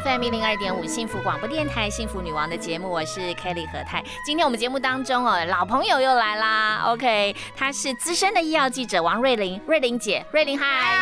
[0.00, 4.02] FM 一零二点五幸福广播电台幸福女王的节目，我是 Kelly 何泰。
[4.24, 6.84] 今天我们节目当中哦，老朋友又来啦。
[6.86, 10.96] OK，她是资深的医药记者王瑞玲，瑞玲姐，瑞玲嗨，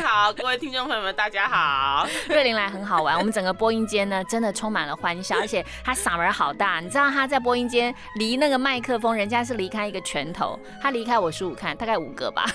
[0.00, 2.06] 好，各位听众朋友们大家好。
[2.28, 12.46] 瑞玲来很好玩，我们整个播音间呢真的充满了欢笑，而且她嗓门好大，你知道她在播音间离那个麦克风，人家是离开一个拳头，她离开我数数看，大概五个吧。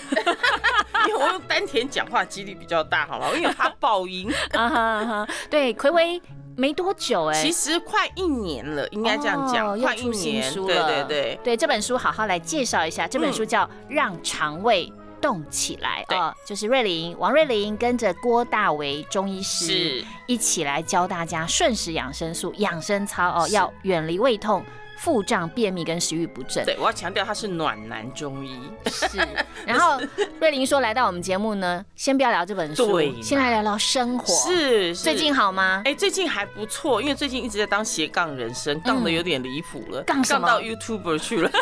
[1.07, 3.27] 因为我用丹田讲话几率比较大，好吗？
[3.35, 4.31] 因为他爆音。
[4.53, 6.19] 啊哈哈，对，暌违
[6.57, 10.51] 没多久哎，其实快一年了，应该这样讲，快一年。
[10.53, 24.65] 对对对对，这本书好好来介绍一下，这本书叫《让肠胃动起来》哦，就是瑞玲王瑞玲跟着郭大为中医师一起来教大家顺时养生素养生操哦，要远离胃痛。
[25.01, 26.63] 腹胀、便秘跟食欲不振。
[26.63, 28.61] 对，我要强调他是暖男中医。
[28.85, 29.17] 是。
[29.65, 29.99] 然后
[30.39, 34.31] 瑞玲说来到我们节目呢，先不要聊这本书，先来聊聊生活。
[34.31, 34.95] 是。
[34.95, 35.81] 最近好吗？
[35.85, 41.49] 哎，最近还不错，因为最近一直在当斜杠人生，杠的有点离谱了，杠到 YouTuber 去了。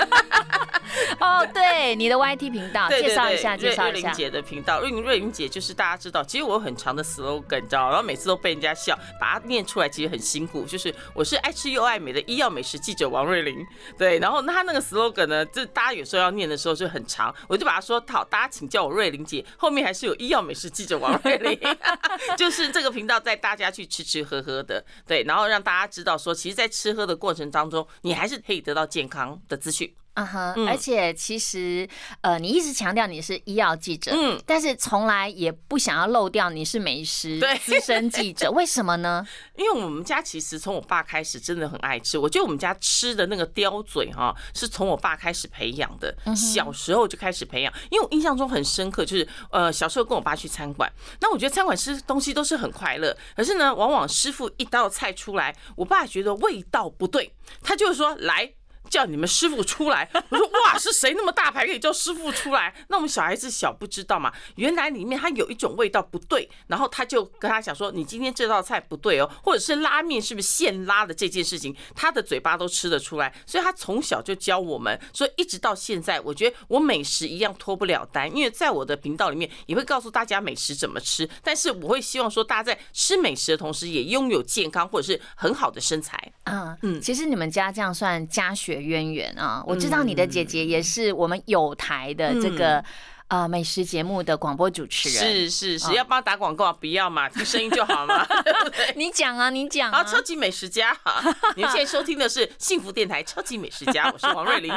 [1.19, 3.91] 哦，对，你的 YT 频道，介绍一下，介绍一下。
[3.91, 13.28] 瑞玲姐的频道，瑞玲瑞玲姐就是大家知道，其实我有很长的 slogan，你知道，然后每次都被人家笑，把它念出来其实很辛苦，就是我是爱吃又爱美的医药美食记者王。
[13.29, 13.65] 瑞玲，
[13.97, 21.59] 对，然后他那个 slogan 呢，就大家有时候要念的时候就很长，我就把它说好，大家请叫我瑞玲姐，后面还是有医药美食记者王瑞玲，
[22.37, 29.93] 就是这个频道带大家去吃吃喝喝的，对，然后让大家知道说，其实，在吃喝的过程当中，你还是可以得到健康的资讯。
[30.19, 31.87] 嗯哼，而且其实，
[32.21, 39.25] 呃，你一直强调你是医药记者，嗯，但是从来也不想要漏掉你是美食资深记者， 为什么呢？
[39.55, 47.73] 因为我们家其实从我爸开始真的很爱吃，我觉得我们家吃的那个刁嘴哈，是从我爸开始培养的，小时候就开始培养。
[47.89, 50.91] 因为我印象中很深刻，就是呃小时候跟我爸去餐馆，
[51.21, 58.53] 那我觉得餐馆吃东西都是很快乐，可是呢，往往师傅一道菜出来，我爸觉得味道不对，他就说来。
[58.89, 62.73] 叫你们师傅出来，我说哇，是谁那么大牌可以叫师傅出来？
[62.87, 86.17] 那我们小孩子小不知道嘛，原来里面它有一种味道不对，然后他就跟他讲说，你今天这道菜不对哦，或者是拉面是不是现拉的这件事情，他的嘴巴都吃得出来，所以他从小就教我们，所以一直到现在，我觉得我美食一样脱不了单，因为在我的频道里面也会告诉大家美食怎么吃，但是我会希望说大家在吃美食的同时，也拥有健康或者是很好的身材。
[86.45, 88.78] 嗯嗯，其实你们家这样算家学。
[88.79, 92.83] 渊源啊，我知道你的姐姐也是我们有台的这个。
[93.29, 98.27] 啊，美食节目的广播主持人是是是，要帮打广告不要嘛，听 声音就好嘛。
[98.97, 101.23] 你讲啊，你讲啊，超级美食家哈，
[101.55, 104.73] 您 现在收听的是幸福电台超级美食家，我是黄瑞玲。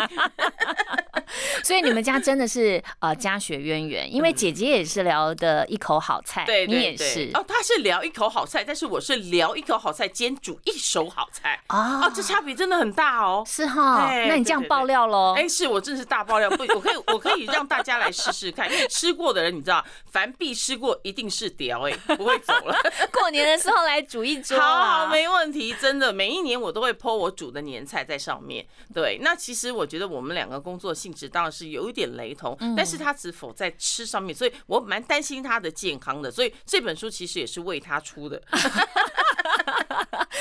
[1.64, 7.30] 所以你们家真的是呃家学渊源，因为姐姐也是聊的一口好菜，对，你也是。
[7.32, 11.58] 哦，她是聊一口好菜，但是我是聊一口好菜兼煮一手好菜。
[11.68, 15.32] 啊，这差别真的很大哦，是哈，那你这样爆料喽？
[15.38, 18.41] 哎，是我真是大爆料，不，我可以我可以让大家来试试。
[18.42, 22.76] 试看，因为吃过的人，你知道，凡必吃过，一定是屌哎， 不会走了。
[23.12, 28.66] 过年的时候来煮一桌，好，好没问题，真的，每一年我都会泼我煮的年菜在上面。
[28.92, 38.42] 对，那其实我觉得我们两个工作性质当然是有一点雷同，但是他只否在吃上面，所以我蛮担心他的健康的，所以这本书其实也是为他出的。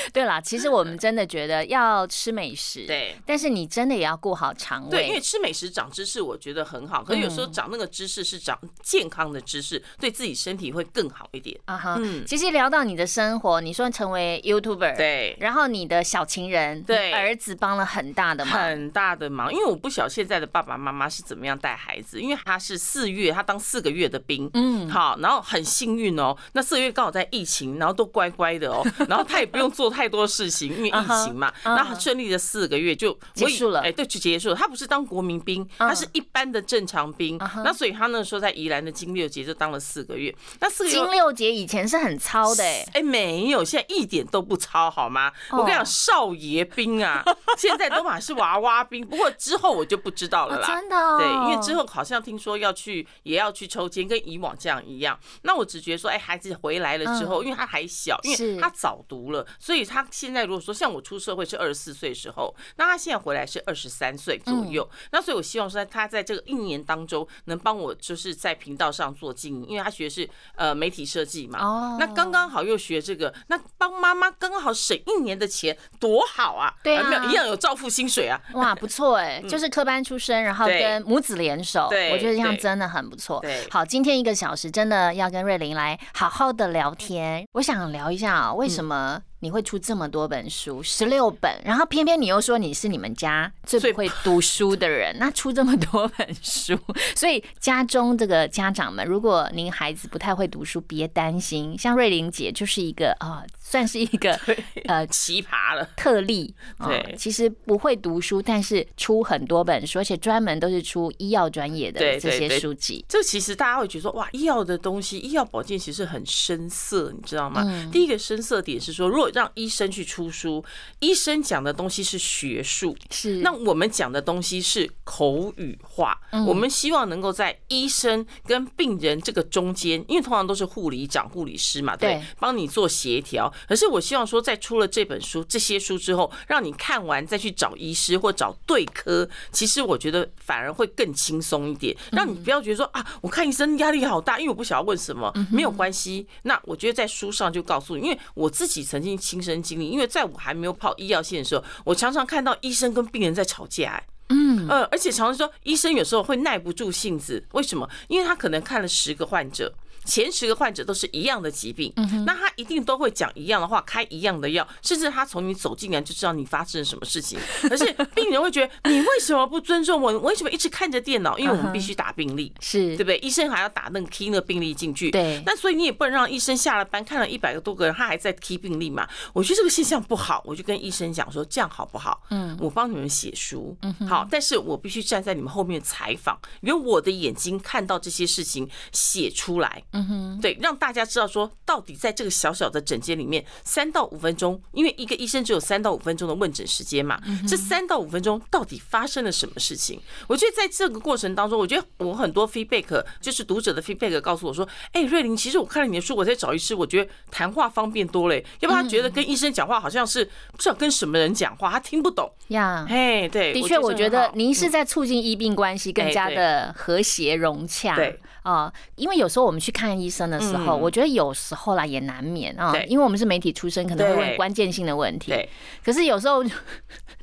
[0.12, 4.90] 对啦，其实我们真的觉得要吃美食，对，但是你真的也要顾好肠胃。
[4.90, 7.02] 对，因为吃美食长知识，我觉得很好。
[7.02, 11.58] 可是有时候长那个知识是长健康的知识，对自己身体会更好一点。
[11.66, 12.24] 啊哈，嗯。
[12.26, 19.52] 其实聊到你的生活，你说成为 YouTuber，对，然后你的小情人，对，儿子帮了很大的忙，很大的忙。
[19.52, 30.62] 因为我不晓现在的爸爸妈妈是怎么样带孩子，因为他是四月，他当四个月的兵，嗯，好，然后很幸运哦，那四个月刚好在疫情，然后都乖乖的哦，然后他也不用做太多事情。
[30.72, 33.80] 因为疫情嘛，那很顺利的四个月就结束了。
[33.80, 34.54] 哎，对，就结束了。
[34.54, 37.36] 他不是当国民兵，他是一般的正常兵。
[37.62, 40.34] 那所以他那时候在宜兰的金六节就当了四个月。
[40.60, 45.30] 那四个月金六节以前是很糙的，哎，哎，没有，现在一点都不糙，好吗？
[45.50, 47.22] 我跟你讲，少爷兵啊，
[47.58, 49.06] 现在都满是娃娃兵。
[49.06, 50.66] 不过之后我就不知道了啦。
[50.66, 55.18] 真的，对，因为之后好像听说要去，也要去抽签，跟以往这样一样。
[55.42, 59.81] 那我只觉得说，哎，孩子回来了之后，因为他还小，因为他早读了，所以。
[59.82, 64.88] 以他现在如果说像我出社会是二十四岁时候，那他现在回来是二十三岁左右。
[65.10, 71.58] 那所以我希望说他在这个一年当中能帮我就是在频道上做经营，因为他学的是呃媒体设计嘛。
[71.60, 71.96] 哦。
[71.98, 76.72] 那刚刚好又学这个，那帮妈妈刚刚好省一年的钱，多好啊！
[76.82, 78.40] 对啊，没有一样有照付薪水啊。
[78.54, 83.40] 哇， 不错哎，就是科班出身，然后跟母子联手，我觉得这样真的很不错。
[83.40, 83.66] 对。
[83.70, 89.22] 好，今天一个小时真的要跟瑞玲来好好的聊天，我想聊一下啊，为什么？
[89.42, 96.78] 你会出这么多本书，十六本，然后偏偏你又说你是你们家最不会读书的人，那出这么多本书，
[97.16, 103.42] 所以家中这个家长们，如果您孩子不太会读书，别担心，像瑞玲姐就是一个啊。
[103.64, 104.38] 算是一个
[104.84, 106.54] 呃奇葩了特例，
[106.84, 113.02] 对，其实不会读书，但是出很多本书，而且专门都是出医药专业的这些书籍。
[113.08, 117.64] 这其实大家会觉得说，哇，医药的东西，医药保健其实很深色，你知道吗？
[117.90, 120.64] 第一个深色点是说，如果让医生去出书，
[121.00, 126.18] 医生讲的东西是学术，是那我们讲的东西是口语化。
[126.46, 133.52] 我们希望能够在医生跟病人这个中间，因为通常都是护理长、护理师嘛，对，帮你做协调。
[133.68, 146.26] 可是我希望说，在出了这本书、这些书之后，让你看完再去找医师或找对科，其实我觉得反而会更轻松一点，让你不要觉得说啊，我看医生压力好大，因为我不晓得问什么，没有关系。
[146.42, 157.88] 那我觉得在书上就告诉你，因为我自己曾经亲身经历，因为在我还没有跑医药线的时候，我常常看到医生跟病人在吵架，嗯呃，而且常常说医生有时候会耐不住性子，为什么？
[158.08, 159.72] 因为他可能看了十个患者。
[160.04, 161.92] 前十个患者都是一样的疾病，
[162.26, 167.38] 那他一定都会讲一样的话，开一样的药，甚至他从你走进来就知道你发生了什么事情。
[167.68, 167.84] 可是
[168.14, 170.18] 病人会觉得你为什么不尊重我？
[170.20, 171.38] 为什么一直看着电脑？
[171.38, 173.18] 因为我们必须打病历，是对不对？
[173.18, 175.10] 医生还要打那个 key 那个病历进去。
[175.10, 179.08] 对，那所以你也不能让医生下了班看了一百个多个人，他还在 key 病历嘛？
[179.32, 182.22] 我觉得这个现象不好，我就跟医生讲说，这样好不好？
[182.30, 183.76] 嗯，我帮你们写书，
[184.08, 189.82] 好，但是我必须站在你们后面采访，用我的眼睛看到这些事情写出来。
[189.92, 190.72] 嗯哼，对，让。
[190.82, 200.00] 大家知道说，到底在这个小小的诊间里面，三到五分钟，因为一个医生只有三到五分钟的问诊时间嘛，这三到五分钟到底发生了什么事情？
[200.26, 212.84] 我觉得在这个过程当中，我觉得我很多 feedback 就是读者的 feedback 告诉我说，哎，瑞玲，其实我看了你的书，我在找医师，我觉得谈话方便多嘞，要不然他觉得跟医生讲话好像是不知道跟什么人讲话，他听不懂呀。
[212.88, 217.94] 哎，对，的确，我觉得您是在促进医病关系更加的和谐融洽。
[217.94, 220.76] 对啊，因为有时候我们去看医生的时候。
[220.76, 225.30] 我觉得有时候啦也难免啊，因为我们是媒体出身，可能会问关键性的问题。
[225.30, 225.48] 对，
[225.84, 226.50] 可是有时候， 你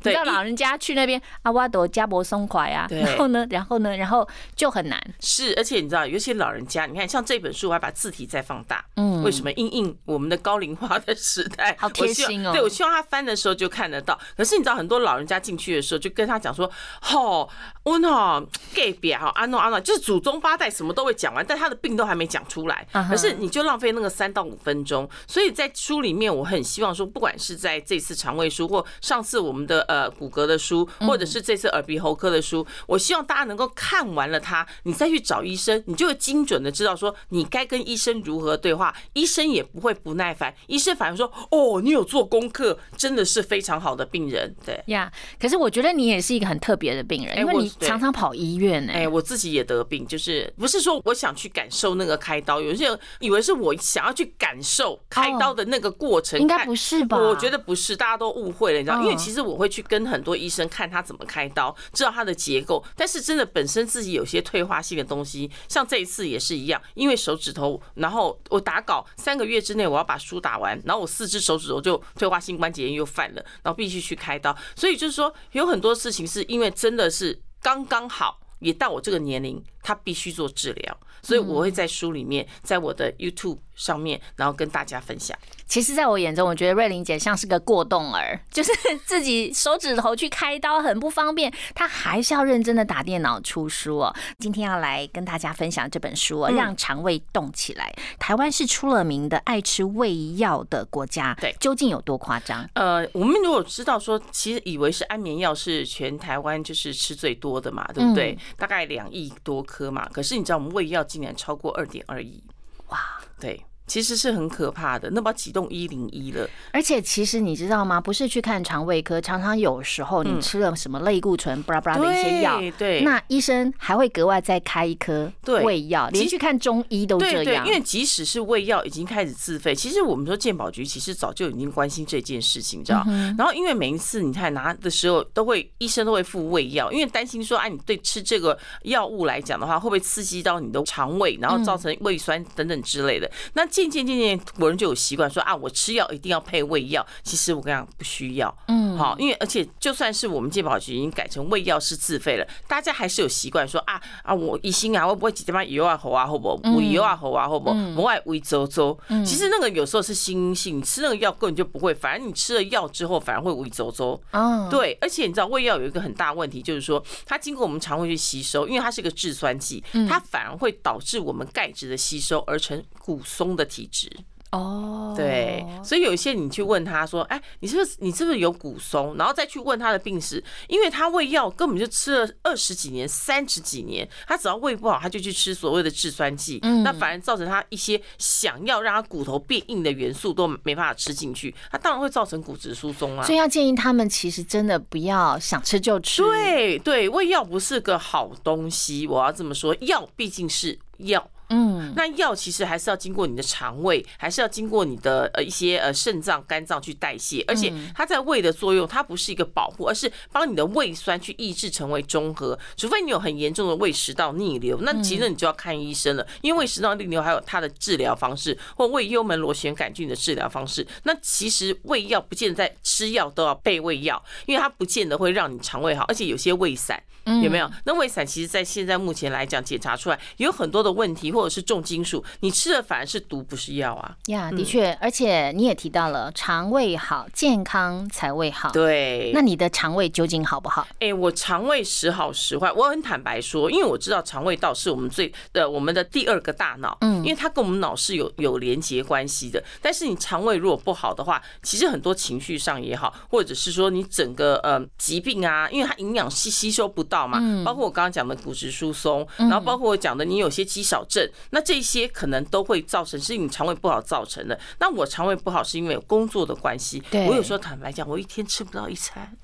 [0.02, 5.02] 知道老人家去那边阿瓦朵加博松快啊，然后呢，然后呢，然后就很难。
[5.20, 8.84] 是，而且你知道，尤其老人家，你看像这本书，我还把字体再放大。
[8.96, 9.52] 嗯，为什么？
[9.54, 12.52] 因应我们的高龄化的时代，好贴心哦。
[12.52, 14.18] 对，我希望他翻的时候就看得到。
[14.38, 16.70] 可是你知道，很多老人家进去的时候，就跟他讲说
[17.02, 17.50] ：“吼，
[17.84, 18.42] 我哈
[18.74, 22.86] gay 表，哈，安诺安诺，就是祖宗八代什么都会讲完，但他的病都还没讲出来。
[23.08, 45.12] 可是你就浪费那个三到五分钟，所以在书里面，我很希望说，不管是在这次肠胃书，或上次我们的呃骨骼的书，或者是这次耳鼻喉科的书，我希望大家能够看完了它，你再去找医生，你就会精准的知道说你该跟医生如何对话，医生也不会不耐烦，医生反而说哦，你有做功课，真的是非常好的病人，对 呀。
[45.40, 53.76] 可是我觉得你也是一个很特别的病人，因为你常常跑医院哎，我自己也得病，就是不是说我想去感受那个开刀，有些人以为是我。
[53.80, 57.18] 想要去感受开刀的那个过程，应该不是吧？
[57.18, 59.02] 我觉得不是，大家都误会了，你知道？
[59.02, 62.84] 因为其实我会去跟很多医生看他怎么开刀，知道他的结构。
[62.96, 74.56] 但是真的本身自己有些退化性的东西，像这一次也是一样，因为手指头，然后我打稿三个月之内我要把书打完，然后我四只手指头就退化性关节炎又犯了，然后必须去开刀。
[74.76, 81.00] 所以就是说，有很多事情是因为真的是刚刚好，也到我这个年龄，他必须做治疗。
[81.22, 85.36] 所以我会在书里面，在我的 YouTube 上面，然后跟大家分享。
[85.68, 88.72] 其实，在我眼中，我觉得瑞玲姐像是个过动儿， 就是
[89.06, 94.16] 自己手指头去开刀很不方便，她还是要认真的打电脑出书哦。
[94.40, 97.94] 今天要来跟大家分享这本书哦，让肠胃动起来。
[98.18, 102.68] 台湾是出了名的爱吃胃药的国家，对，究竟有多夸张？
[102.74, 108.38] 呃，我们如果知道说，其实以为是安眠药是全台湾就是吃最多的嘛，对不对？
[108.58, 110.10] 大概两亿多颗嘛。
[110.12, 112.44] 可是你知道我们胃药竟然超过二点二亿，
[112.88, 113.00] 哇，
[113.40, 113.64] 对。
[113.90, 116.48] 其实是很可怕的，那把启动一零一了。
[116.72, 118.00] 而且其实你知道吗？
[118.00, 125.32] 不是去看肠胃科，常常有时候你吃了什么类固醇、巴拉巴拉的一些药，对，那医生还会格外再开一颗
[125.64, 127.66] 胃药，连去看中医都这样。
[127.66, 133.04] 因为即使是胃药已经开始自费，其实我们说健保局其实早就已经关心这件事情，你知道？
[133.38, 143.30] 然后因为每一次你看拿的时候，都会医生都会付胃药，因为担心说，哎，你对吃这个药物来讲的话，会不会刺激到你的肠胃，然后造成胃酸等等之类的？
[143.54, 147.06] 那渐渐渐渐，国人就有习惯说啊，我吃药一定要配胃药。
[147.24, 158.98] 其实我跟你讲，不需要，嗯，好，因为而且就算是我们健保局已经改成胃药是自费了，大家还是有习惯说啊啊，我一心啊，会不会几点半油啊喉啊，会不会胃油啊喉啊，会不会门外胃周周？
[159.26, 164.20] 其实那个有时候是心性，你吃那个药根本就不会，反而你吃了药之后反而会胃周周。
[164.32, 174.12] 哦，对，而且你知道胃药有一个很大问题，就是说它经过我们肠胃去吸收，因为它是个制酸剂，它反而会导致我们钙质的吸收而成骨松的体质。
[174.52, 179.16] 哦，对，所以有一些你去问他说，哎，你是不是你是不是有骨松？
[179.16, 193.24] 然后再去问他的病史，因为他胃药根本就吃了二十几年、三十几年，他只要胃不好，他就去吃所谓的制酸剂，那反而造成他一些想要让他骨头变硬的元素都没办法吃进去，他当然会造成骨质疏松啊。
[193.24, 196.24] 所以要建议他们其实真的不要想吃就吃。
[196.24, 201.30] 对对，胃药不是个好东西，我要这么说，药毕竟是药。
[201.50, 212.58] 嗯，那药其实还是要经过你的肠胃，还是要经过你的呃一些呃肾脏、肝脏去代谢，而且它在胃的作用，它不是一个保护，而是帮你的胃酸去抑制成为中和。
[212.78, 220.86] 除非你有很严重的胃食道逆流，那其实你就要看医生了，因为胃食道逆流还有它的治疗方式，或胃幽门螺旋杆菌的治疗方式。
[221.04, 227.02] 那其实胃药不见得在吃药都要备胃药，因为它不见得会让你肠胃好，而且有些胃散
[227.44, 227.70] 有没有？
[227.86, 231.32] 那胃散其实在现在目前来讲检查出来有很多的问题。
[231.40, 234.14] 或者是重金属，你吃的反而是毒，不是药啊。
[234.28, 238.70] 呀，的确，而且你也提到了肠胃好，健康才胃好。
[238.72, 240.86] 对，那你的肠胃究竟好不好？
[241.00, 249.64] 哎，我肠胃时好时坏，我很坦白说，因为我知道肠胃道是我们最呃我们的第二个大脑，嗯，因为它跟我们脑是有有连接关系的。
[249.82, 261.29] 但是你肠胃如果不好的话，其实很多情绪上也好，或者是说你整个呃疾病啊，因为它营养吸吸收不到嘛，包括我刚刚讲的骨质疏松，然后包括我讲的你有些肌少症。
[261.52, 264.60] 那这些可能都会造成是你肠胃不好造成的。
[264.80, 267.02] 那我肠胃不好是因为工作的关系。
[267.12, 269.36] 我有时候坦白讲，我一天吃不到一餐。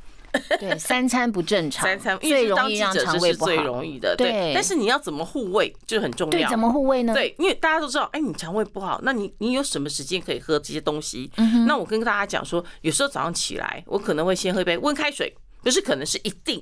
[0.60, 3.46] 对， 三餐不正常，三餐最容易让肠胃不好。
[3.46, 4.52] 最容易的，对。
[4.54, 6.32] 但是你要怎么护胃就很重要。
[6.32, 7.14] 对，怎么护胃呢？
[7.14, 11.32] 对，因为大家都知道，哎，你肠胃不好，那你你有什么时间可以喝这些东西？
[11.66, 16.62] 那我跟大家讲说，有时候早上起来，我可能会先喝一杯温开水，不是可能是一定。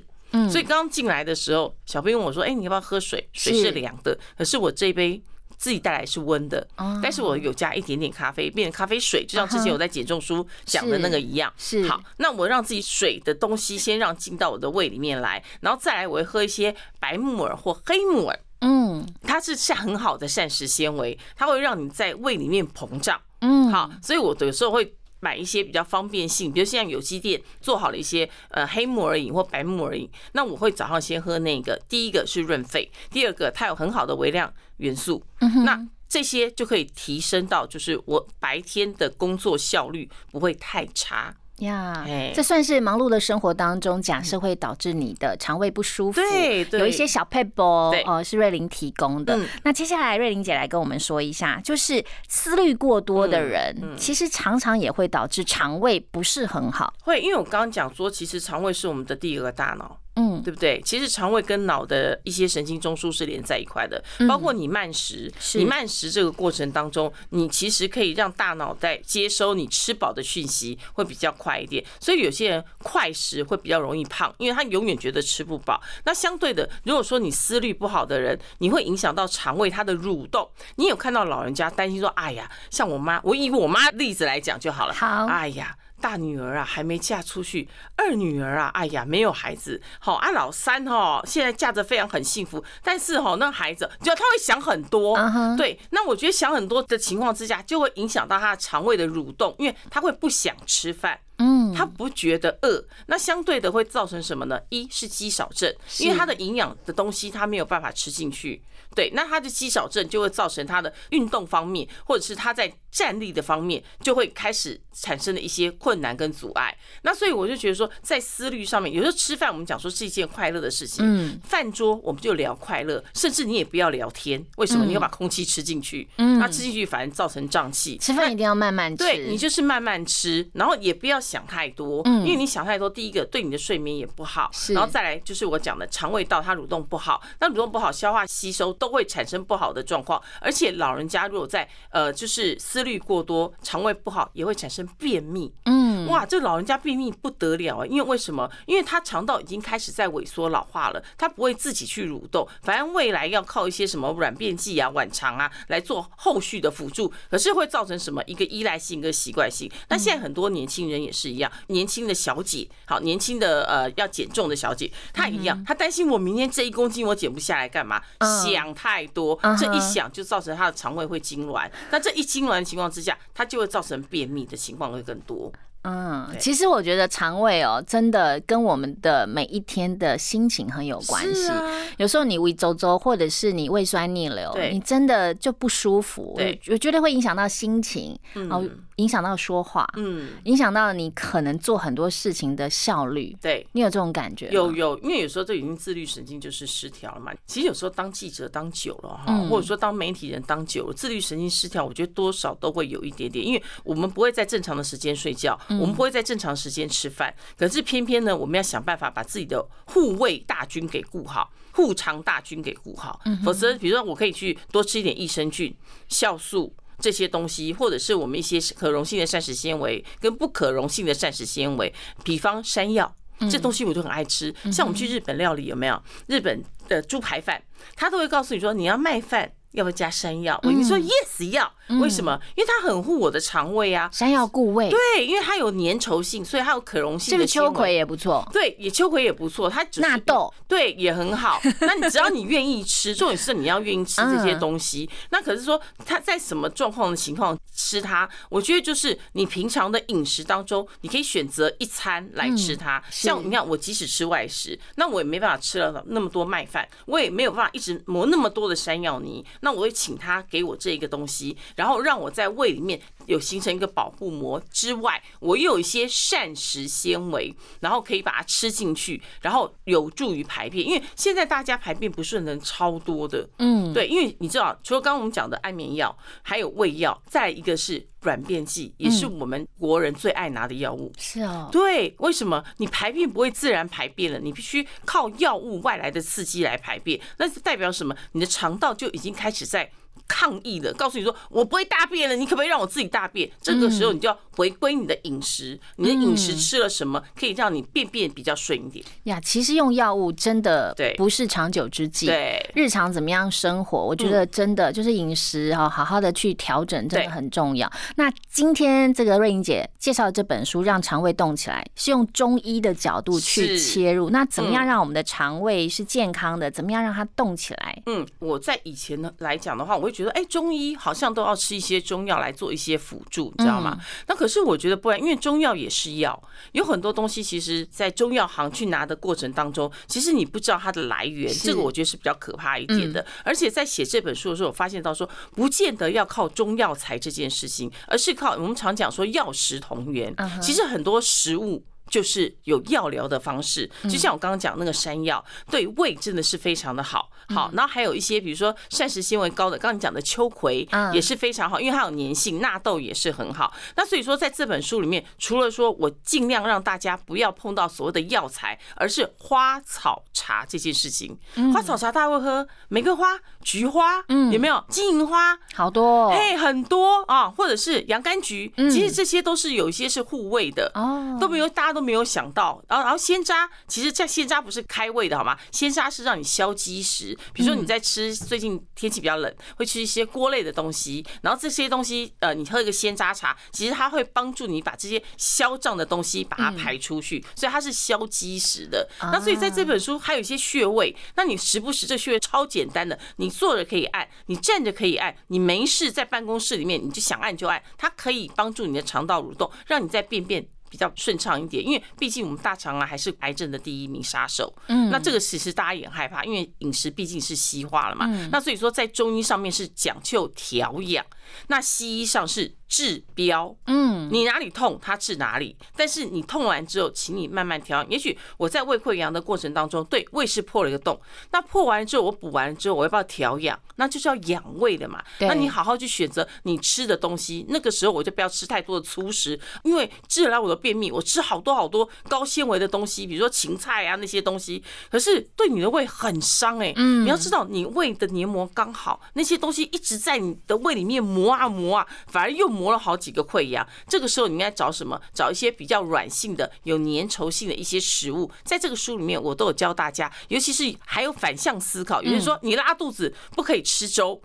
[0.49, 3.29] 所以刚刚进来的时候，小兵问我说：“哎，你要不要喝水？
[3.33, 5.21] 水是凉的，可是我这一杯
[5.57, 6.67] 自己带来是温的。
[7.01, 11.53] 但是我有加一点点咖啡，变成咖啡水，就像之前我在减重书讲的那个一样。
[11.57, 18.39] 是好，那我让自己水的东西先让进到我的胃里面来，然后再来我会喝一些白木耳或黑木耳。
[18.61, 23.21] 嗯，它是是很好的膳食纤维，它会让你在胃里面膨胀。
[23.41, 24.95] 嗯，好，所以我有时候会。
[25.23, 35.23] 买一些比较方便性，比如现在有机店做好了一些呃黑木耳饮或白木耳饮，那我会早上先喝那个，第一个是润肺，第二个它有很好的微量元素，
[35.63, 41.33] 那这些就可以提升到就是我白天的工作效率不会太差。
[41.59, 49.39] 呀，这算是忙碌的生活当中，假设会导致你的肠胃不舒服，对，有一些小配波，哦，是瑞玲提供的。
[49.63, 56.93] 那接下来瑞玲姐来跟我们说一下，就是思虑过多的人，其实常常也会导致肠胃不是很好。
[57.03, 59.99] 会，因为我刚刚讲说，其实肠胃是我们的第二个大脑。
[60.15, 60.79] 嗯，对不对？
[60.85, 71.83] 其实肠胃跟脑的一些神经中枢是连在一块的，包括你慢食，你慢食这个过程当中，你其实可以让大脑在接收你吃饱的讯息会比较快一点。
[71.99, 75.81] 所以有些人快食会比较容易胖，因为他永远觉得吃不饱。
[76.05, 80.47] 那相对的，如果说你思虑不好的人，你会影响到肠胃它的蠕动。
[80.75, 85.75] 你有看到老人家担心说：“哎呀，像我妈，我以我妈例子来讲就好了。”好，哎呀。
[86.03, 89.81] 大女儿啊，还没嫁出去；二女儿啊，哎呀，没有孩子。
[89.99, 92.61] 好，啊，老三哦，现在嫁着非常很幸福。
[92.83, 95.17] 但是哈，那孩子就他会想很多，
[95.55, 95.79] 对。
[95.91, 101.17] 那我觉得想很多的情况之下，就会影响到他的肠胃的蠕动，因为他会不想吃饭。
[101.37, 104.59] 嗯，他不觉得饿，那相对的会造成什么呢？
[104.69, 108.61] 一是肌少症，因为他的营养的东西他没有办法吃进去。
[108.95, 116.77] 对，那他的肌少症就会造成他的运动方面，或者是他在站立的方面就会开始产生了一些困难跟阻碍。
[117.01, 124.85] 那所以我就觉得说，在思虑上面，有时候吃饭我们讲说是一件快乐的事情，嗯饭桌我们就聊快乐，甚至你也不要聊天，为什么？
[124.85, 127.97] 嗯你要把空气吃进去，嗯那吃进去反而造成胀气。
[127.97, 147.85] 吃饭一定要慢慢吃，对你就是慢慢吃，然后也不要想太多，嗯因为你想太多，第一个对你的睡眠也不好，是然后再来就是我讲的肠胃道它蠕动不好，那蠕动不好，消化吸收都会产生不好的状况，而且老人家如果在呃就是思虑过多，肠胃不好也会产生便秘，嗯哇，这老人家便秘不得了啊！
[147.85, 148.49] 因为为什么？
[148.65, 159.71] 因为他肠道已经开始在萎缩老化了，他不会自己去蠕动，反正未来要靠一些什么软便剂啊、晚肠啊来做后续的辅助，可是会造成什么一个依赖性跟习惯性。
[159.87, 168.01] 那现在很多年轻人也是一样，年轻的小姐，好，年轻的呃要减重的小姐，她一样，她担心我明天这一公斤我减不下来干嘛？
[168.17, 168.33] 嗯。
[168.43, 175.51] 想太多嗯，这一想就造成她的肠胃会痉挛，那这一痉挛的情况之下，她就会造成便秘的情况会更多。
[175.83, 181.51] 嗯，其实我觉得肠胃哦，真的跟我们的每一天的心情很有关系。
[181.97, 184.71] 有时候你胃周周，或者是你胃酸逆流，对。
[184.71, 186.57] 你真的就不舒服，对。
[186.69, 188.17] 我觉得会影响到心情，
[188.49, 188.63] 哦，
[188.97, 193.35] 影响到说话，嗯，影响到你可能做很多事情的效率。
[193.41, 193.65] 对。
[193.73, 194.51] 你有这种感觉吗？
[194.53, 197.33] 有有，因为有时候这已经自律神经就是失调了嘛。
[197.45, 203.45] 其实有时候当记者当久了哈，嗯或者说当媒体人当久了，自律神经失调，我觉得多少都会有一点点。
[203.45, 211.51] 因为我们不会在正常的时间睡觉，嗯我们不会在正常时间吃饭，可是偏偏呢，我们要想办法把自己的护卫大军给顾好。
[211.75, 215.75] 护肠大军给顾好，嗯否则比如说我可以去多吃一点益生菌、
[216.07, 216.71] 酵素
[217.03, 221.93] 这些东西，或者是我们一些可溶性的膳食纤维跟不可溶性的膳食纤维，
[222.23, 223.13] 比方山药。
[223.51, 226.01] 这东西我就很爱吃，像我们去日本料理有没有？
[226.27, 227.61] 日本的猪排饭，
[227.93, 230.59] 他都会告诉你说你要卖饭要不要加山药？
[230.63, 232.39] 我跟你说 yes 要，为什么？
[232.55, 234.09] 因为它很护我的肠胃啊。
[234.11, 237.45] 山药固胃，对，因为它有粘稠性，所以它有可溶性这个。
[237.45, 238.47] 秋葵也不错。
[238.51, 241.59] 对，也秋葵也不错，它只纳豆对也很好。
[241.81, 245.09] 那你只要你愿意吃，重点是你要愿意吃这嗯些东西。
[245.29, 252.97] 那可是说它在什么状况的情况吃它，我觉得就是你平常的饮食当中，你可以选择一餐来吃它。
[252.99, 259.45] 嗯像你看，我即使吃外食，那我也没办法吃了那么多麦饭，我也没有办法一直磨那么多的山药泥。
[259.63, 270.85] 那我会请他给我这一个东西，然后让我在胃里面有形成一个保护膜之外，我又有一些膳食纤维，然后可以把它吃进去，然后有助于排便。
[270.85, 281.11] 因为现在大家排便不顺的人超多的，嗯，对，因为你知道，除了刚刚我们讲的安眠药，还有胃药，再一个是软便剂，也是我们国人最爱拿的药物。
[281.17, 281.69] 是哦。
[281.71, 284.39] 对，为什么你排便不会自然排便了？
[284.39, 288.15] 你必须靠药物外来的刺激来排便，那是代表什么？
[288.33, 289.89] 你的肠道就已经开始在。
[290.27, 293.49] 抗议的，告诉你说我不会大便了，你可不可以让我自己大便？
[293.61, 299.05] 这个时候你就要回归你的饮食，你的饮食吃了什么可以让你便便比较顺一点？
[299.23, 302.27] 呀，其实用药物真的对不是长久之计。
[302.27, 307.91] 对，日常怎么样生活，我觉得真的就是饮食哈，好好的去调整，真的很重要。
[308.15, 314.29] 那今天这个瑞英姐介绍的这本书《让肠胃动起来》，是用中医的角度去切入。
[314.29, 316.69] 那怎么样嗯让我们的肠胃是健康的？
[316.69, 318.01] 怎么样让它动起来？
[318.05, 323.97] 嗯，我在以前呢来讲的话，我会觉得，哎，中医好像都要吃一些中药来做一些辅助，你知道吗？
[324.27, 326.41] 那可是我觉得不然，因为中药也是药，
[326.73, 333.25] 有很多东西其实在中药行去拿的过程当中，其实你不知道它的来源，这个我觉得是比较可怕一点的。
[333.43, 340.35] 而且在写这本书的时候，我发现到说，不见得要靠中药材这件事情，而是靠我们常讲说药食同源。
[340.61, 341.83] 其实很多食物。
[342.13, 347.31] 就是有药疗的方式，就像我刚刚讲那个山药，对胃真的是非常的好。
[347.49, 353.73] 好，然后还有一些，比如说膳食纤维高的，刚刚你讲的秋葵嗯也是非常好，因为它有粘性，纳豆也是很好。
[353.95, 361.35] 那所以说，在这本书里面，除了说我尽量让大家不要碰到所谓的药材，而是花草茶这件事情。
[361.73, 365.57] 花草茶大家会喝玫瑰花、菊花，嗯有没有金银花？
[365.73, 370.91] 好多哦嘿，很多啊，或者是洋甘菊，其实这些都是有一些是护胃的。
[370.93, 372.83] 哦，都没有，大家都没有想到。
[372.87, 375.57] 然后，然后鲜渣，其实在鲜渣不是开胃的好吗？
[375.71, 377.37] 鲜渣是让你消积食。
[377.53, 389.07] 比如说你在吃，最近天气比较冷，会吃一些锅类的东西，然后这些东西，呃，你喝一个鲜渣茶，其实它会帮助你把这些消胀的东西把它排出去，所以它是消积食的。
[389.21, 400.65] 那所以在这本书还有一些穴位，那你时不时这穴位超简单的，你坐着可以按，你站着可以按，你没事在办公室里面你就想按就按，它可以帮助你的肠道蠕动，让你在便便。
[400.93, 404.71] 比较顺畅一点，因为毕竟我们大肠癌还是癌症的第一名杀手。
[404.89, 408.27] 嗯，那这个其实大家也很害怕，因为饮食毕竟是西化了嘛。
[408.51, 411.25] 那所以说在中医上面是讲究调养，
[411.65, 413.75] 那西医上是治标。
[413.87, 415.75] 嗯，你哪里痛，它治哪里。
[415.97, 418.07] 但是你痛完之后，请你慢慢调养。
[418.07, 421.19] 也许我在胃溃疡的过程当中，对胃是破了一个洞，
[421.51, 423.79] 那破完之后，我补完之后，我要不要调养？
[423.95, 425.23] 那就是要养胃的嘛。
[425.39, 427.65] 那你好好去选择你吃的东西。
[427.69, 436.93] 那个时候我就不要吃太多的粗食，因为治疗我的便秘，我吃好多好多高纤维的东西，比如说芹菜啊那些东西，可是对你的胃很伤哎。
[436.95, 443.87] 嗯你要知道，你胃的黏膜刚好，那些东西一直在你的胃里面磨啊磨啊，反而又磨了好几个溃疡。
[444.07, 445.19] 这个时候你应该找什么？
[445.33, 448.51] 找一些比较软性的、有粘稠性的一些食物。
[448.63, 454.41] 在这个书里面，我都有教大家，尤其是还有反向思考，有人说你拉肚子不可以吃粥，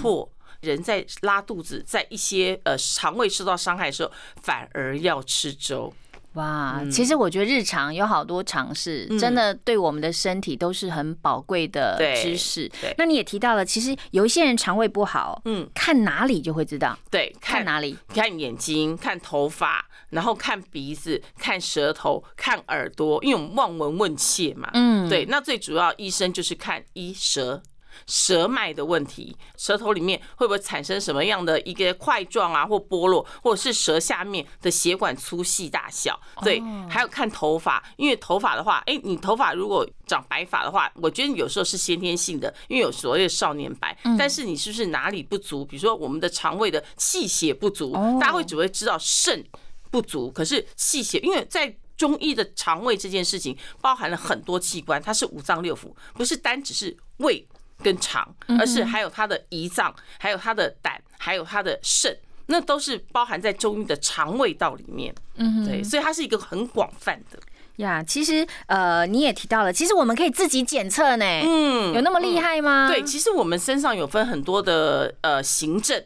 [0.00, 0.32] 错。
[0.60, 5.92] 人在拉肚子，在一些呃肠胃受到伤害的时候，反而要吃粥。
[6.34, 12.94] 哇，其实我觉得日常有好多尝试，真的对我们的身体都是很宝贵的知识对。
[12.96, 17.96] 那你也提到了，其实有一些人肠胃不好，嗯，看哪里就会知道，对，看哪里。
[18.08, 24.70] 看眼睛、看头发，然后看鼻子、看舌头、看耳朵，因为我们望闻问切嘛。
[24.74, 27.62] 嗯，对，那最主要医生就是看医舌。
[28.06, 36.18] 舌脉的问题，舌头里面会不会产生什么样的一个块状啊，或剥落，或者是舌下面的血管粗细大小？
[36.42, 45.64] 对，还有看头发，因为头发的话，哎，你头发如果长白发的话，我觉得有时候是先天性的，因为有所谓的少年白，但是你是不是哪里不足？
[45.64, 49.44] 比如说我们的肠胃的气血不足，大家会只会知道肾
[49.90, 57.46] 不足，可是气血，因为在中医的肠胃这件事情包含了很多器官，它是五脏六腑，不是单只是胃
[57.82, 58.26] 跟肠，
[58.58, 62.16] 而是还有它的胰脏，还有它的胆，还有它的肾，
[62.46, 65.14] 那都是包含在中医的肠胃道里面。
[65.36, 67.38] 嗯，对，所以它是一个很广泛的。
[67.76, 72.86] 呀，其实呃，你也提到了，其实我们可以自己检测呢，嗯有那么厉害吗？
[72.86, 76.02] 对，其实我们身上有分很多的呃行政。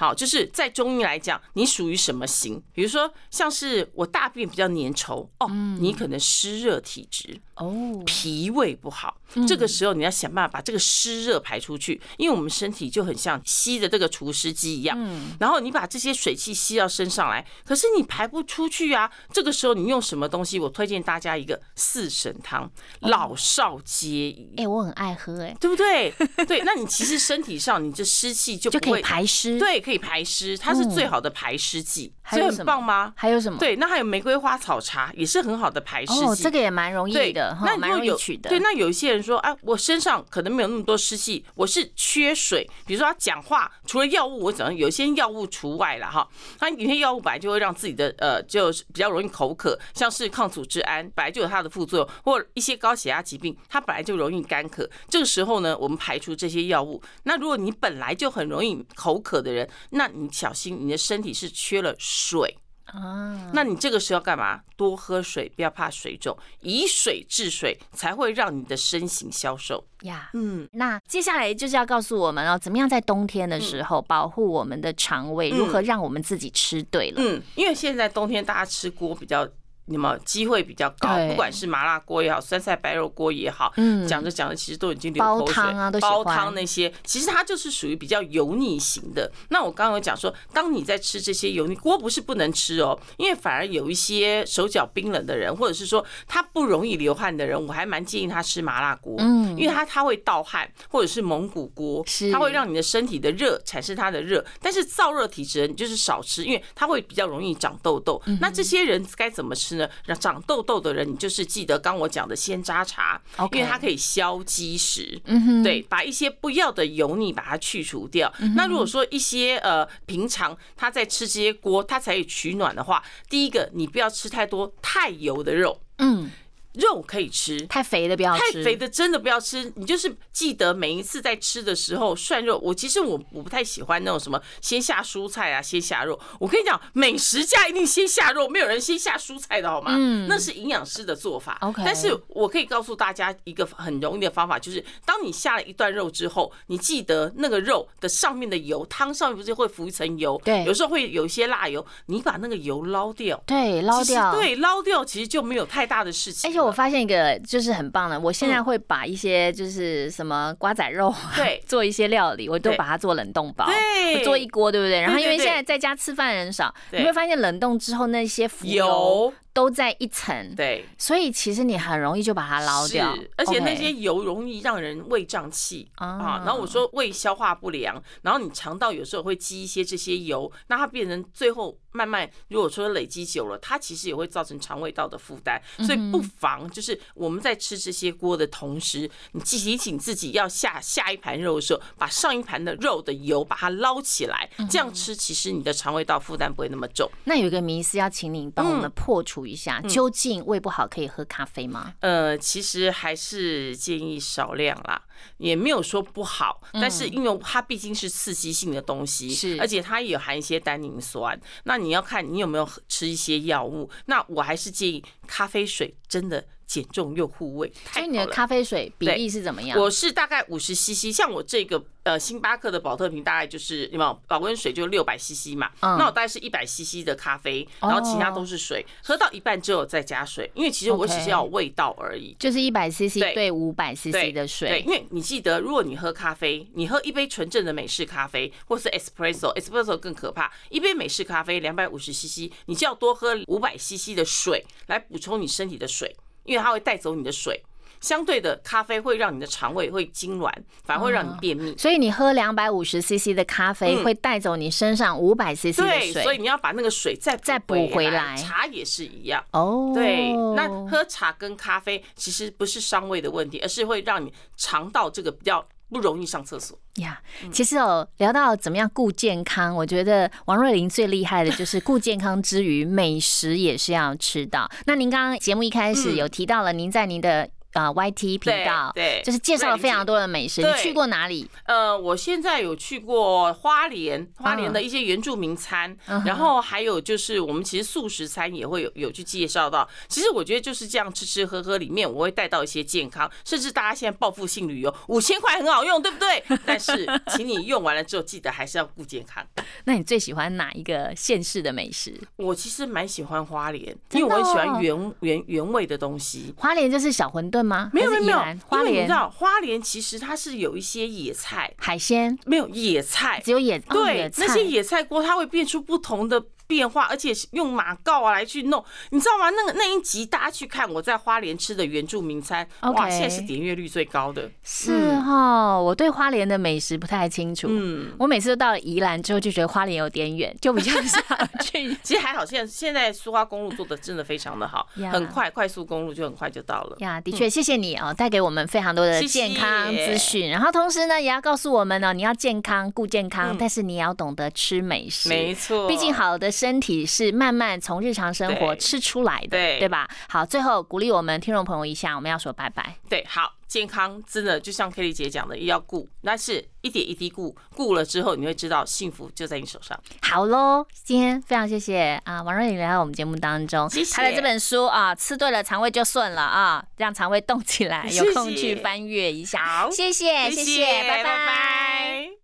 [0.00, 2.62] 好，就是在中医来讲，你属于什么型？
[2.72, 5.46] 比如说，像是我大便比较粘稠哦，
[5.78, 7.38] 你可能湿热体质。
[7.56, 14.98] 哦，脾胃不好，这个时候你要想办法把这个湿热排出去，因为我们身体就很像吸的这个除湿机一样，
[15.38, 19.12] 然后你把这些水气吸到身上来，可是你排不出去啊。
[19.34, 20.58] 这个时候你用什么东西？
[20.58, 24.54] 我推荐大家一个四神汤，老少皆宜。
[24.56, 26.10] 哎，我很爱喝，哎，对不对？
[26.46, 33.12] 对，那你其实身体上你这湿气就就可以不会排湿。，对，可以排湿，它是最好的排湿剂，所以很棒吗？
[33.16, 36.24] 还有什么？，对，那还有玫瑰花草茶也是很好的排湿剂。
[36.24, 38.48] 哦，这个也蛮容易的，哈那蛮如果有容易取的。
[38.48, 42.64] 对，那有一些人说，啊，我身上可能没有那么多湿气，我是缺水。
[42.86, 46.28] 比如说他讲话，除了药物，我讲有些药物除外了哈。
[46.56, 54.88] 他有些药物本来就会让自己的呃，就是比较容易口渴，像是抗组织胺，本来就有它的副作用，或一些高血压疾病，它本来就容易干渴。
[55.08, 57.02] 这个时候呢，我们排除这些药物。
[57.24, 62.58] 那如果你本来就很容易口渴的人，那你小心你的身体是缺了水。
[62.86, 64.62] 啊，那你这个时候要干嘛？
[64.76, 69.86] 多喝水，不要怕水肿，以水治水，才会让你的身形消瘦。
[70.02, 77.22] 呀，嗯，那接下来就是要告诉我们哦，怎么样在冬天的时候保护我们的肠胃，如何让我们自己吃对了。
[77.22, 79.48] 嗯，因为现在冬天大家吃锅比较。
[79.90, 85.54] 那么机会比较高，不管是麻辣锅也好，酸菜白肉锅也好，嗯讲着讲着其实都已经流口水。
[85.54, 89.30] 汤啊都煲汤那些，其实它就是属于比较油腻型的。
[89.48, 108.20] 那我刚刚有讲说，当你在吃这些油腻锅，不是不能吃哦，因为反而有一些手脚冰冷的人，或者是说他不容易流汗的人，我还蛮建议他吃麻辣锅，嗯因为他他会盗汗，或者是蒙古锅是，它会让你的身体的热产生它的热，但是燥热体质的人你就是少吃，因为它会比较容易长痘痘。
[108.26, 109.79] 嗯那这些人该怎么吃呢？
[110.04, 113.20] 让长痘痘的人，你就是记得刚我讲的鲜渣茶
[113.52, 115.20] 因为它可以消积食。
[115.26, 118.32] 嗯哼，对，把一些不要的油腻把它去除掉。
[118.40, 126.30] 嗯那如果说一些呃平常他在吃这些锅，他才以取暖的话，第一个你不要吃太多太油的肉，嗯，
[126.74, 132.58] 肉可以吃，太肥的不要吃太，肥的真的不要吃，你就是记得每一次在吃的时候涮肉。
[132.58, 136.18] 我其实我我不太喜欢那种什么先下蔬菜啊，先下肉。
[136.38, 139.92] 我跟你讲，美食家一定先下肉，没有人先下蔬菜的好吗？
[139.96, 141.58] 嗯那是营养师的做法。
[141.62, 150.40] OK 但是我可以告诉大家一个很容易的方法，就是当你下了一段肉之后，你记得那个肉的上面的油，汤上面不是会浮一层油？
[150.44, 153.42] 对有时候会有一些辣油，你把那个油捞掉。
[153.46, 156.59] 对，捞掉，对，捞掉其实就没有太大的事情了。
[156.59, 161.62] 而且我发现一个就是很棒的，我现在会把一些就是什么瓜仔肉，对。
[161.66, 164.22] 做一些料理，我都把它做冷冻包，对。
[164.24, 165.00] 做一锅，对不对？
[165.00, 173.14] 然后因为现在在家吃饭的人少，你会发现冷冻之后那些浮油都在一层，对，所以其实你很容易就把它捞掉。
[173.16, 175.90] 是，而且那些油容易让人胃胀气。
[175.96, 176.06] 啊。
[176.06, 176.42] 啊。
[176.44, 185.60] 然后我说胃消化不良，然后你肠道有时候会积一些这些油，那它变成最后慢慢，如果说累积久了，它其实也会造成肠胃道的负担。
[185.78, 197.10] 所以不妨就是我们在吃这些锅的同时，你提醒自己要下下一盘肉的时候，把上一盘的肉的油把它捞起来，这样吃其实你的肠胃道负担不会那么重。
[197.24, 198.92] 那有一个迷思要请你帮我们嗯。
[199.00, 201.94] 破除一下，究竟胃不好可以喝咖啡吗？
[202.00, 205.02] 呃，其实还是建议少量啦，
[205.38, 213.90] 也没有说不好，但是因为它毕竟是刺激性的东西，是而且它也有含一些单宁酸，那你要看你有没有吃一些药物。
[214.06, 218.00] 那我还是建议咖啡水真的减重又护胃，所。
[218.00, 219.76] 以你的咖啡水比例是怎么样？
[219.76, 225.98] 我是大概五十 CC，像我这个呃星巴克的保特瓶大概就是有没有保温水就六百 CC 嘛，嗯。
[225.98, 232.36] 那我大概是一百 CC 的咖啡，然后其他都是水，喝到一半之后再加水，因为其实我只是要有味道而已。
[232.38, 233.34] 就是一百 CC 对。
[233.34, 246.14] 对五百 CC 的对，水，因为你记得，如果你喝咖啡，你喝一杯纯正的美式咖啡，或是 espresso，espresso 更可怕，一杯美式咖啡两百五十 CC，你就要多喝五百 CC 的水来补充你身体的水，
[246.50, 247.62] 因为它会带走你的水。
[248.00, 250.50] 相对的，咖啡会让你的肠胃会痉挛，
[250.84, 251.76] 反而会让你便秘。
[251.76, 256.38] 所以你喝两百五十 CC 的咖啡嗯会带走你身上五百 CC 的对，所以。
[256.38, 259.44] 你要把那个水再再补回来茶也是一样。
[259.52, 266.78] 哦，对，那喝茶跟咖啡其实不是伤胃的问题，而是会让你肠道这个比较不容易上厕所。
[266.96, 274.70] 呀，嗯其实哦，聊到怎么样顾健康，我觉得王瑞玲最厉害的就是顾健康之余，美食也是要吃到。
[274.86, 280.60] 那您刚刚节目一开始嗯有提到了，您在您的呃 YT 频道，对对就是介绍了非常多的美食。
[280.60, 281.48] 你去过哪里？
[281.64, 289.88] 呃，我现在有去过花莲，花莲的一些原住民餐，嗯然后还有就是我们其实素食餐也会有有去介绍到。
[290.08, 296.42] 其实我觉得就是这样吃吃喝喝里面，我会带到一些健康，甚至大家现在报复性旅游，五千块很好用，对不对？
[296.66, 297.06] 但是
[297.36, 299.46] 请你用完了之后，记得还是要顾健康。
[299.84, 302.12] 那你最喜欢哪一个县市的美食？
[302.36, 306.52] 我其实蛮喜欢花莲，因为我很喜哦欢原原原味的东西。
[306.56, 307.90] 花莲就是小馄饨吗？
[307.92, 308.38] 没有没有没有。
[308.66, 312.38] 花莲因为你知道花莲其实它是有一些野菜，海鲜？
[312.46, 319.50] 没有野菜，只有野哦对那些野菜锅它会变出不同的变化，而且是用马告啊来去弄，你知道吗？
[319.50, 324.48] 那个那一集大家去看我在花莲吃的原住民餐，哇现在是点阅率最高的。
[324.62, 327.66] 是哈，我对花莲的美食不太清楚。
[327.68, 331.20] 嗯，我每次都到了宜兰之后，就觉得花莲有点远，就比较想
[331.60, 331.92] 去。
[332.04, 336.96] 其实还好，现在现在苏花公路做的真的非常的好呀，很快，快速公路就很快就到了。
[337.00, 340.48] 呀，的确，谢谢你哦，带给我们非常多的健康资讯。
[340.50, 345.28] 然后同时呢，也要告诉我们哦，你要健康顾健康，嗯但是你也要懂得吃美食。
[345.28, 350.06] 没错，毕竟好的身体是慢慢从日常生活吃出来的，对对吧？
[350.28, 352.96] 好，最后鼓励我们听众朋友一下，我们要说拜拜。
[353.08, 359.98] 对，好，健康真的就像 Kelly 姐讲的，要顾，那是一点一滴顾，顾了之后，你会知道幸福就在你手上。
[360.20, 369.64] 好喽，今天非常谢谢啊王瑞玲来到我们节目当中，谢谢她的这本书啊，吃对了肠胃就顺了啊，让肠胃动起来，有空去翻阅一下。
[369.64, 372.39] 好谢谢，谢谢，拜拜拜